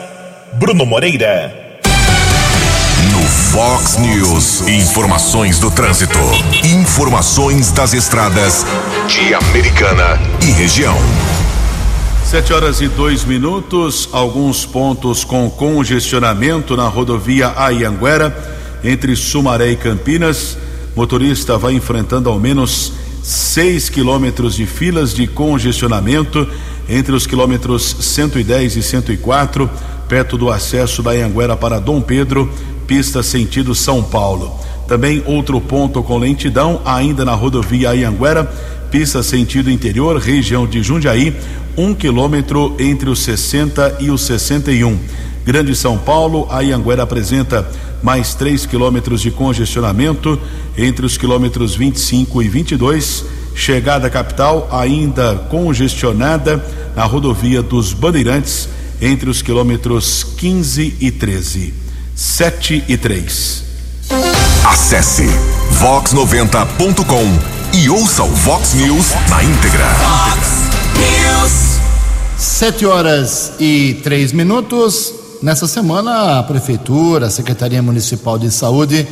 [0.52, 1.80] Bruno Moreira.
[3.10, 6.18] No Fox News, informações do trânsito,
[6.62, 8.66] informações das estradas
[9.08, 10.98] de Americana e região.
[12.22, 18.36] Sete horas e dois minutos, alguns pontos com congestionamento na rodovia Ayanguera,
[18.84, 20.58] entre Sumaré e Campinas.
[20.94, 26.46] Motorista vai enfrentando ao menos 6 quilômetros de filas de congestionamento
[26.88, 29.70] entre os quilômetros 110 e 104,
[30.08, 32.52] perto do acesso da Anguera para Dom Pedro,
[32.86, 34.52] pista sentido São Paulo.
[34.86, 38.44] Também outro ponto com lentidão, ainda na rodovia Anhanguera,
[38.90, 41.34] pista sentido interior, região de Jundiaí,
[41.76, 44.98] um quilômetro entre os 60 e os 61.
[45.44, 47.68] Grande São Paulo, a Ianguera apresenta
[48.02, 50.38] mais 3 quilômetros de congestionamento
[50.76, 53.24] entre os quilômetros 25 e 22.
[53.54, 56.64] Chegada à capital ainda congestionada
[56.96, 58.68] na rodovia dos Bandeirantes
[59.00, 61.74] entre os quilômetros 15 e 13.
[62.14, 63.64] 7 e 3.
[64.64, 65.26] Acesse
[65.80, 69.86] vox90.com e ouça o Vox News na íntegra.
[70.96, 71.80] News.
[72.38, 75.21] 7 horas e três minutos.
[75.42, 79.08] Nessa semana, a Prefeitura, a Secretaria Municipal de Saúde,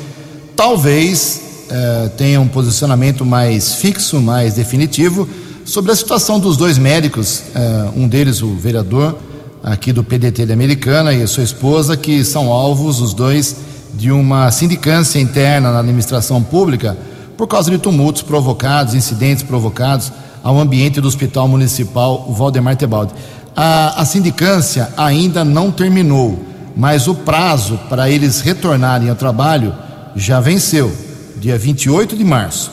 [0.55, 5.29] talvez eh, tenha um posicionamento mais fixo, mais definitivo,
[5.65, 9.19] sobre a situação dos dois médicos, eh, um deles, o vereador
[9.61, 13.57] aqui do PDT de Americana, e a sua esposa, que são alvos, os dois,
[13.93, 16.97] de uma sindicância interna na administração pública
[17.37, 20.13] por causa de tumultos provocados, incidentes provocados
[20.45, 23.13] ao ambiente do Hospital Municipal Valdemar Tebaldi.
[23.55, 26.45] A, a sindicância ainda não terminou,
[26.77, 29.75] mas o prazo para eles retornarem ao trabalho
[30.15, 30.93] já venceu,
[31.37, 32.71] dia 28 de março.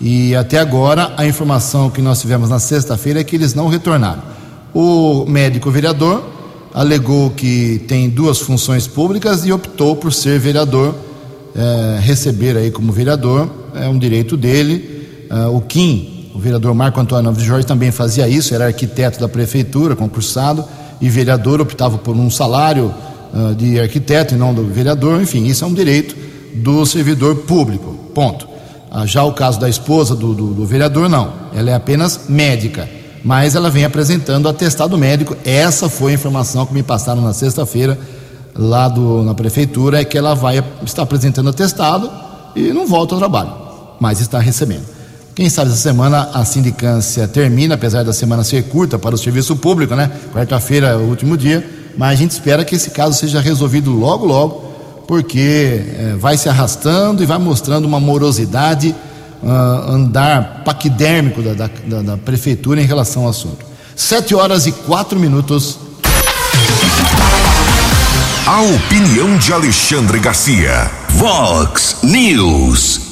[0.00, 4.22] E até agora a informação que nós tivemos na sexta-feira é que eles não retornaram.
[4.74, 6.22] O médico vereador
[6.74, 10.94] alegou que tem duas funções públicas e optou por ser vereador,
[11.54, 15.26] é, receber aí como vereador, é um direito dele.
[15.30, 19.26] É, o Kim o vereador Marco Antônio Alves Jorge também fazia isso, era arquiteto da
[19.26, 20.62] prefeitura, concursado,
[21.00, 22.94] e vereador optava por um salário
[23.32, 25.18] uh, de arquiteto e não do vereador.
[25.22, 26.14] Enfim, isso é um direito
[26.56, 27.94] do servidor público.
[28.14, 28.46] Ponto.
[28.92, 31.32] Uh, já o caso da esposa do, do, do vereador, não.
[31.54, 32.86] Ela é apenas médica
[33.24, 35.36] mas ela vem apresentando atestado médico.
[35.44, 37.98] Essa foi a informação que me passaram na sexta-feira
[38.54, 42.08] lá do, na prefeitura, é que ela vai estar apresentando atestado
[42.54, 43.52] e não volta ao trabalho,
[43.98, 44.95] mas está recebendo.
[45.36, 49.54] Quem sabe essa semana a sindicância termina, apesar da semana ser curta para o serviço
[49.54, 50.10] público, né?
[50.32, 51.62] Quarta-feira é o último dia,
[51.94, 54.64] mas a gente espera que esse caso seja resolvido logo, logo,
[55.06, 58.96] porque é, vai se arrastando e vai mostrando uma morosidade,
[59.42, 63.62] uh, andar paquidérmico da, da, da, da prefeitura em relação ao assunto.
[63.94, 65.78] Sete horas e quatro minutos.
[68.46, 70.90] A opinião de Alexandre Garcia.
[71.10, 73.05] Vox News.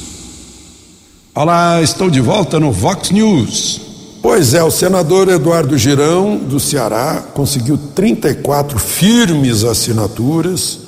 [1.37, 3.81] Olá, estou de volta no Vox News.
[4.23, 10.79] Pois é, o senador Eduardo Girão, do Ceará, conseguiu 34 firmes assinaturas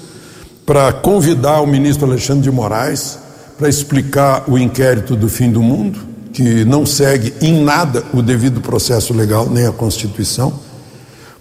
[0.65, 3.19] para convidar o ministro Alexandre de Moraes
[3.59, 5.99] para explicar o inquérito do fim do mundo,
[6.33, 10.53] que não segue em nada o devido processo legal nem a Constituição.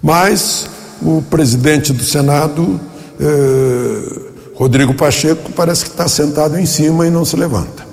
[0.01, 0.67] Mas
[0.99, 2.81] o presidente do Senado,
[3.19, 7.84] eh, Rodrigo Pacheco, parece que está sentado em cima e não se levanta.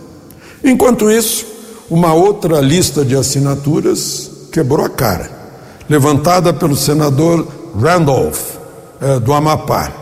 [0.64, 1.44] Enquanto isso,
[1.90, 5.31] uma outra lista de assinaturas quebrou a cara,
[5.88, 7.46] levantada pelo senador
[7.79, 8.41] Randolph,
[9.01, 9.93] eh, do Amapá.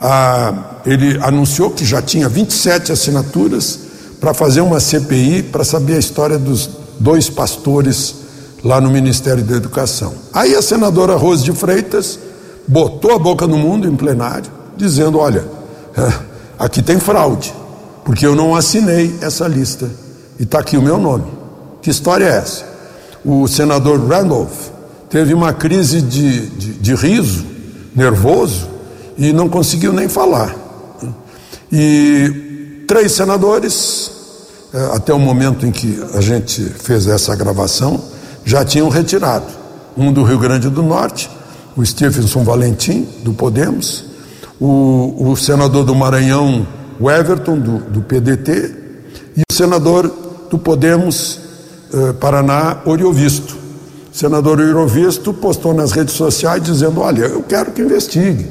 [0.00, 3.80] Ah, ele anunciou que já tinha 27 assinaturas
[4.20, 8.14] para fazer uma CPI para saber a história dos dois pastores
[8.64, 10.14] lá no Ministério da Educação.
[10.32, 12.18] Aí a senadora Rose de Freitas
[12.66, 15.44] botou a boca no mundo em plenário, dizendo: olha,
[16.58, 17.54] aqui tem fraude
[18.06, 19.90] porque eu não assinei essa lista.
[20.38, 21.24] E está aqui o meu nome.
[21.82, 22.64] Que história é essa?
[23.24, 24.68] O senador Randolph
[25.10, 27.44] teve uma crise de, de, de riso,
[27.94, 28.68] nervoso,
[29.18, 30.54] e não conseguiu nem falar.
[31.72, 34.12] E três senadores
[34.72, 38.00] eh, até o momento em que a gente fez essa gravação,
[38.44, 39.46] já tinham retirado.
[39.96, 41.28] Um do Rio Grande do Norte,
[41.76, 44.04] o Stephenson Valentim, do Podemos,
[44.60, 46.66] o, o senador do Maranhão,
[46.98, 48.74] o Everton, do, do PDT,
[49.36, 50.08] e o senador
[50.50, 51.40] do Podemos
[51.92, 53.56] eh, Paraná, Oriovisto.
[54.12, 58.46] O senador Oriovisto postou nas redes sociais dizendo: Olha, eu quero que investigue.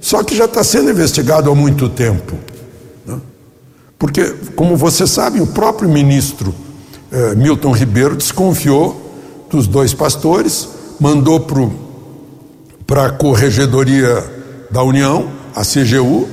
[0.00, 2.36] Só que já está sendo investigado há muito tempo.
[3.06, 3.18] Né?
[3.98, 6.54] Porque, como você sabe, o próprio ministro
[7.10, 9.00] eh, Milton Ribeiro desconfiou
[9.50, 10.68] dos dois pastores,
[10.98, 11.46] mandou
[12.86, 14.24] para a Corregedoria
[14.70, 16.26] da União, a CGU,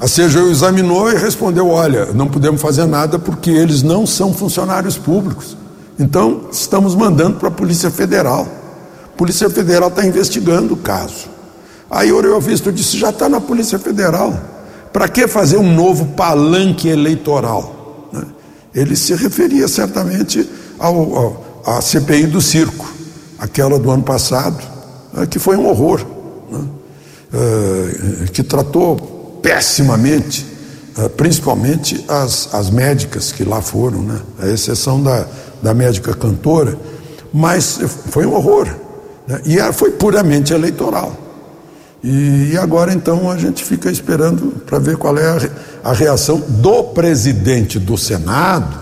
[0.00, 4.96] a CGU examinou e respondeu: olha, não podemos fazer nada porque eles não são funcionários
[4.96, 5.56] públicos.
[5.98, 8.48] Então, estamos mandando para a Polícia Federal.
[9.04, 11.28] A Polícia Federal está investigando o caso.
[11.90, 14.32] Aí o Oriovisto disse: já está na Polícia Federal.
[14.90, 18.08] Para que fazer um novo palanque eleitoral?
[18.10, 18.24] Né?
[18.74, 20.48] Ele se referia certamente
[20.78, 22.90] ao, ao, à CPI do circo,
[23.38, 24.60] aquela do ano passado,
[25.12, 25.26] né?
[25.26, 26.04] que foi um horror,
[26.50, 26.64] né?
[27.34, 30.46] uh, que tratou pessimamente,
[30.98, 34.20] eh, principalmente as, as médicas que lá foram, né?
[34.38, 35.26] a exceção da,
[35.62, 36.78] da médica cantora,
[37.32, 37.78] mas
[38.10, 38.68] foi um horror.
[39.26, 39.40] Né?
[39.46, 41.16] E foi puramente eleitoral.
[42.02, 45.50] E, agora então a gente fica esperando para ver qual é
[45.84, 48.78] a reação do presidente do Senado,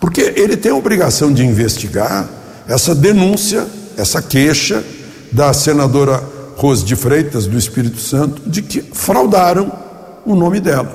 [0.00, 2.26] porque ele tem a obrigação de investigar
[2.66, 3.66] essa denúncia,
[3.98, 4.82] essa queixa
[5.30, 6.22] da senadora
[6.56, 9.70] Rose de Freitas, do Espírito Santo, de que fraudaram
[10.24, 10.92] o nome dela.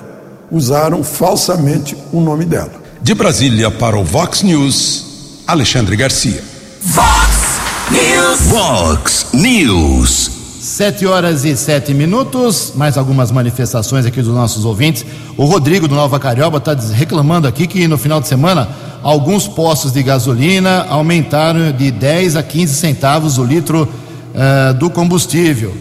[0.52, 2.72] Usaram falsamente o nome dela.
[3.02, 6.44] De Brasília para o Vox News, Alexandre Garcia.
[6.82, 7.60] Vox
[7.92, 8.42] News.
[8.42, 10.32] Vox News.
[10.62, 15.06] Sete horas e sete minutos, mais algumas manifestações aqui dos nossos ouvintes.
[15.38, 18.68] O Rodrigo do Nova Carioba está reclamando aqui que no final de semana
[19.02, 25.74] alguns postos de gasolina aumentaram de 10 a 15 centavos o litro uh, do combustível.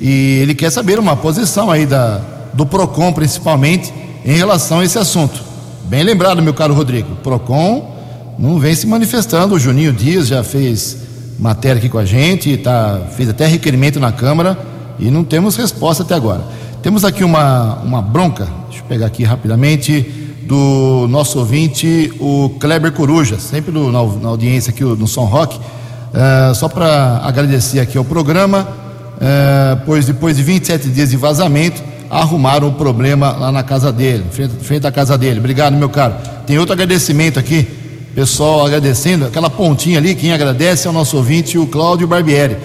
[0.00, 2.20] E ele quer saber uma posição aí da,
[2.52, 3.92] do PROCON, principalmente,
[4.24, 5.42] em relação a esse assunto.
[5.84, 7.16] Bem lembrado, meu caro Rodrigo.
[7.16, 7.90] PROCON
[8.38, 9.54] não vem se manifestando.
[9.54, 10.96] O Juninho Dias já fez
[11.38, 14.56] matéria aqui com a gente, tá, fez até requerimento na Câmara
[14.98, 16.42] e não temos resposta até agora.
[16.82, 22.92] Temos aqui uma, uma bronca, deixa eu pegar aqui rapidamente, do nosso ouvinte, o Kleber
[22.92, 25.56] Coruja, sempre do, na, na, audiência aqui no Som Rock.
[25.56, 28.68] Uh, só para agradecer aqui ao programa,
[29.16, 31.82] uh, pois depois de 27 dias de vazamento,
[32.12, 35.38] arrumaram o problema lá na casa dele, frente, frente à casa dele.
[35.38, 36.14] Obrigado, meu caro.
[36.46, 37.66] Tem outro agradecimento aqui,
[38.14, 42.58] pessoal agradecendo, aquela pontinha ali, quem agradece é o nosso ouvinte, o Cláudio Barbieri.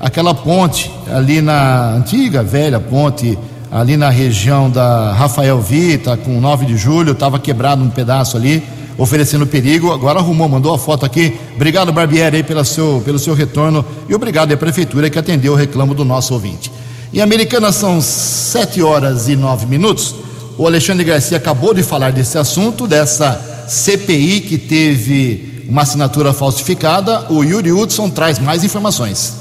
[0.00, 3.38] Aquela ponte ali na antiga, velha ponte,
[3.70, 8.62] ali na região da Rafael Vita, com 9 de julho, estava quebrado um pedaço ali,
[8.96, 9.92] oferecendo perigo.
[9.92, 11.38] Agora arrumou, mandou a foto aqui.
[11.54, 15.56] Obrigado, Barbieri, aí, pelo seu, pelo seu retorno e obrigado à Prefeitura que atendeu o
[15.56, 16.72] reclamo do nosso ouvinte.
[17.14, 20.16] Em Americana são sete horas e nove minutos.
[20.58, 27.30] O Alexandre Garcia acabou de falar desse assunto, dessa CPI que teve uma assinatura falsificada.
[27.30, 29.36] O Yuri Hudson traz mais informações.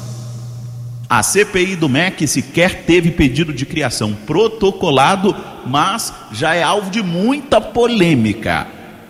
[1.10, 7.02] A CPI do MEC sequer teve pedido de criação protocolado, mas já é alvo de
[7.02, 8.68] muita polêmica.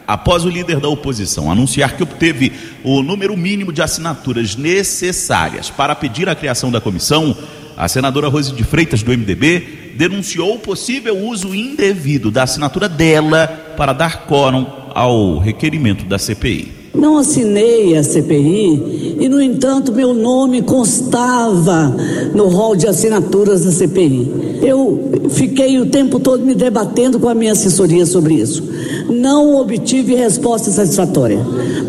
[0.08, 5.94] Após o líder da oposição anunciar que obteve o número mínimo de assinaturas necessárias para
[5.96, 7.36] pedir a criação da comissão,
[7.76, 13.48] a senadora Rose de Freitas, do MDB, denunciou o possível uso indevido da assinatura dela
[13.78, 16.84] para dar quórum ao requerimento da CPI.
[16.94, 21.96] Não assinei a CPI e, no entanto, meu nome constava
[22.36, 24.60] no rol de assinaturas da CPI.
[24.62, 28.64] Eu fiquei o tempo todo me debatendo com a minha assessoria sobre isso.
[29.10, 31.40] Não obtive resposta satisfatória,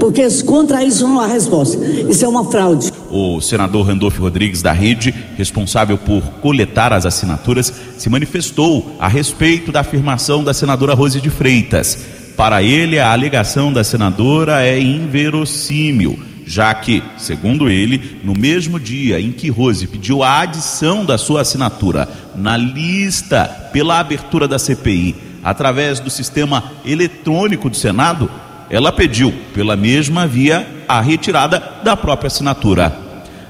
[0.01, 1.76] porque contra isso não há resposta.
[2.09, 2.91] Isso é uma fraude.
[3.16, 9.70] O senador Randolfo Rodrigues da Rede, responsável por coletar as assinaturas, se manifestou a respeito
[9.70, 11.96] da afirmação da senadora Rose de Freitas.
[12.36, 19.20] Para ele, a alegação da senadora é inverossímil, já que, segundo ele, no mesmo dia
[19.20, 25.14] em que Rose pediu a adição da sua assinatura na lista pela abertura da CPI
[25.44, 28.28] através do sistema eletrônico do Senado,
[28.68, 33.03] ela pediu, pela mesma via, a retirada da própria assinatura.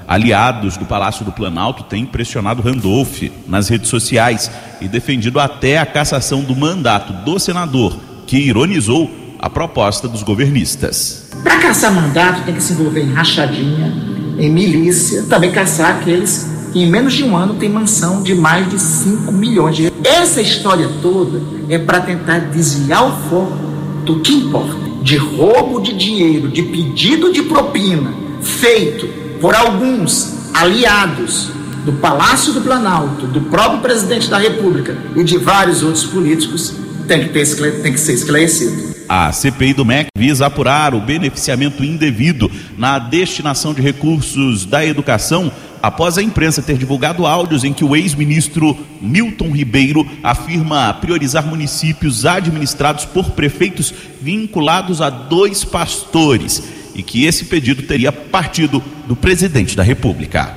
[0.07, 5.85] Aliados do Palácio do Planalto têm pressionado Randolph nas redes sociais e defendido até a
[5.85, 7.97] cassação do mandato do senador,
[8.27, 11.29] que ironizou a proposta dos governistas.
[11.43, 13.93] Para caçar mandato tem que se envolver em rachadinha,
[14.37, 18.69] em milícia, também caçar aqueles que em menos de um ano têm mansão de mais
[18.69, 19.99] de 5 milhões de euros.
[20.03, 23.57] Essa história toda é para tentar desviar o foco
[24.05, 31.51] do que importa de roubo de dinheiro, de pedido de propina, feito por alguns aliados
[31.85, 36.73] do Palácio do Planalto, do próprio presidente da República e de vários outros políticos,
[37.07, 38.95] tem que, ter, tem que ser esclarecido.
[39.07, 45.51] A CPI do MEC visa apurar o beneficiamento indevido na destinação de recursos da educação
[45.79, 52.25] após a imprensa ter divulgado áudios em que o ex-ministro Milton Ribeiro afirma priorizar municípios
[52.25, 59.75] administrados por prefeitos vinculados a dois pastores e que esse pedido teria partido do presidente
[59.75, 60.53] da República.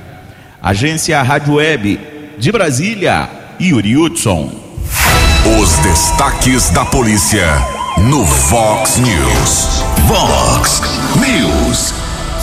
[0.61, 1.99] Agência Rádio Web
[2.37, 3.29] de Brasília,
[3.59, 4.51] Yuri Hudson.
[5.59, 7.45] Os destaques da polícia
[7.97, 9.83] no Fox News.
[10.07, 10.81] Fox
[11.15, 11.93] News.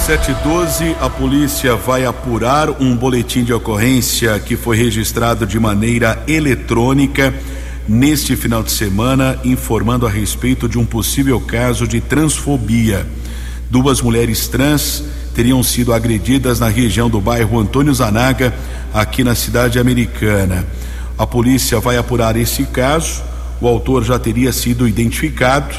[0.07, 7.34] 712, a polícia vai apurar um boletim de ocorrência que foi registrado de maneira eletrônica
[7.88, 13.07] neste final de semana, informando a respeito de um possível caso de transfobia.
[13.70, 15.02] Duas mulheres trans
[15.34, 18.54] teriam sido agredidas na região do bairro Antônio Zanaga,
[18.94, 20.64] aqui na cidade americana.
[21.18, 23.22] A polícia vai apurar esse caso.
[23.60, 25.74] O autor já teria sido identificado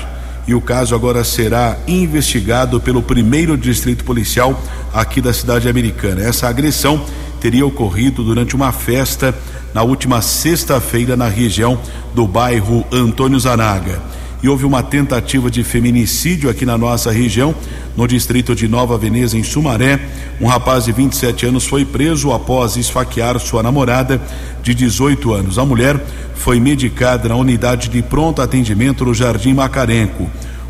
[0.48, 4.62] e o caso agora será investigado pelo primeiro distrito policial
[4.94, 6.24] aqui da cidade americana.
[6.24, 7.06] Essa agressão
[7.40, 9.34] teria ocorrido durante uma festa
[9.74, 11.80] na última sexta-feira na região
[12.14, 14.02] do bairro Antônio Zanaga.
[14.42, 17.56] E houve uma tentativa de feminicídio aqui na nossa região,
[17.96, 20.00] no distrito de Nova Veneza, em Sumaré.
[20.40, 24.22] Um rapaz de 27 anos foi preso após esfaquear sua namorada
[24.62, 25.58] de 18 anos.
[25.58, 26.00] A mulher
[26.36, 30.30] foi medicada na unidade de pronto atendimento no Jardim Macarenco.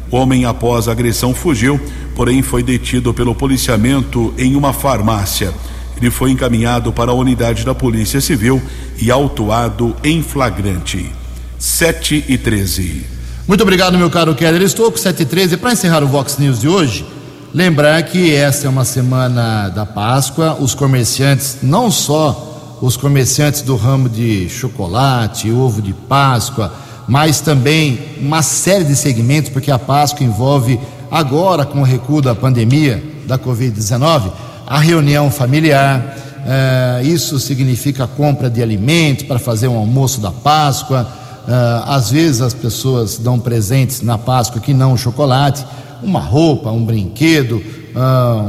[0.10, 1.78] O homem, após a agressão, fugiu,
[2.16, 5.54] porém foi detido pelo policiamento em uma farmácia.
[5.98, 8.62] Ele foi encaminhado para a unidade da Polícia Civil
[9.02, 11.12] e autuado em flagrante.
[11.60, 13.17] 7 e 13.
[13.48, 14.62] Muito obrigado, meu caro Keller.
[14.62, 15.56] Estou com 7 e 13.
[15.56, 17.06] Para encerrar o Vox News de hoje,
[17.54, 20.58] lembrar que esta é uma semana da Páscoa.
[20.60, 26.74] Os comerciantes, não só os comerciantes do ramo de chocolate, ovo de Páscoa,
[27.08, 30.78] mas também uma série de segmentos, porque a Páscoa envolve,
[31.10, 34.30] agora com o recuo da pandemia da Covid-19,
[34.68, 36.18] a reunião familiar.
[36.46, 41.08] Eh, isso significa a compra de alimentos para fazer um almoço da Páscoa.
[41.48, 45.66] Eh, às vezes as pessoas dão presentes na Páscoa que não chocolate,
[46.04, 47.64] uma roupa, um brinquedo,
[47.96, 48.44] ah,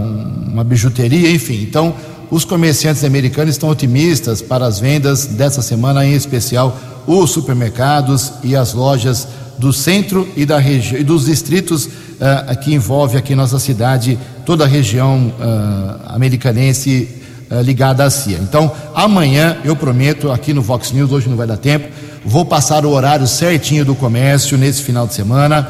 [0.53, 1.62] uma bijuteria, enfim.
[1.62, 1.94] Então,
[2.30, 6.76] os comerciantes americanos estão otimistas para as vendas dessa semana, em especial
[7.07, 12.74] os supermercados e as lojas do centro e da região e dos distritos uh, que
[12.74, 17.09] envolve aqui nossa cidade, toda a região uh, americanense
[17.51, 18.38] uh, ligada à CIA.
[18.42, 21.88] Então, amanhã eu prometo aqui no Vox News, hoje não vai dar tempo,
[22.24, 25.66] vou passar o horário certinho do comércio nesse final de semana.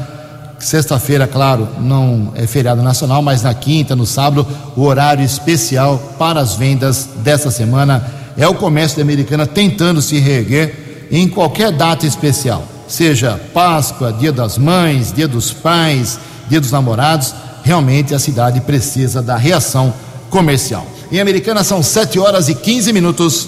[0.59, 4.45] Sexta-feira, claro, não é feriado nacional, mas na quinta, no sábado,
[4.75, 8.05] o horário especial para as vendas dessa semana
[8.37, 14.31] é o comércio da Americana tentando se reerguer em qualquer data especial, seja Páscoa, Dia
[14.31, 16.19] das Mães, Dia dos Pais,
[16.49, 17.33] Dia dos Namorados,
[17.63, 19.93] realmente a cidade precisa da reação
[20.29, 20.85] comercial.
[21.11, 23.47] Em Americana são 7 horas e 15 minutos.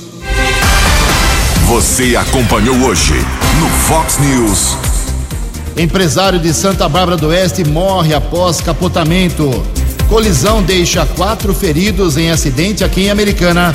[1.67, 3.13] Você acompanhou hoje
[3.59, 4.75] no Fox News.
[5.77, 9.49] Empresário de Santa Bárbara do Oeste morre após capotamento.
[10.09, 13.71] Colisão deixa quatro feridos em acidente aqui em Americana.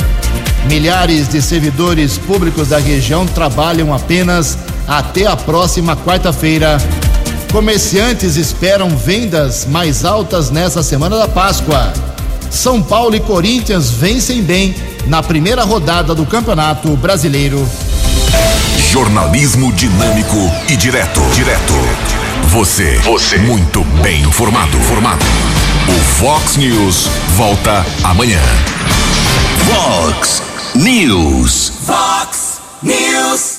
[0.68, 6.76] Milhares de servidores públicos da região trabalham apenas até a próxima quarta-feira.
[7.50, 11.92] Comerciantes esperam vendas mais altas nessa semana da Páscoa.
[12.50, 14.74] São Paulo e Corinthians vencem bem
[15.06, 17.66] na primeira rodada do Campeonato Brasileiro.
[18.90, 20.36] Jornalismo dinâmico
[20.68, 21.20] e direto.
[21.32, 21.74] Direto.
[22.48, 22.98] Você.
[22.98, 23.38] Você.
[23.38, 24.78] Muito bem informado.
[24.80, 25.24] Formado.
[25.88, 28.40] O Fox News volta amanhã.
[29.64, 30.42] Fox
[30.74, 31.72] News.
[31.84, 33.54] Fox News.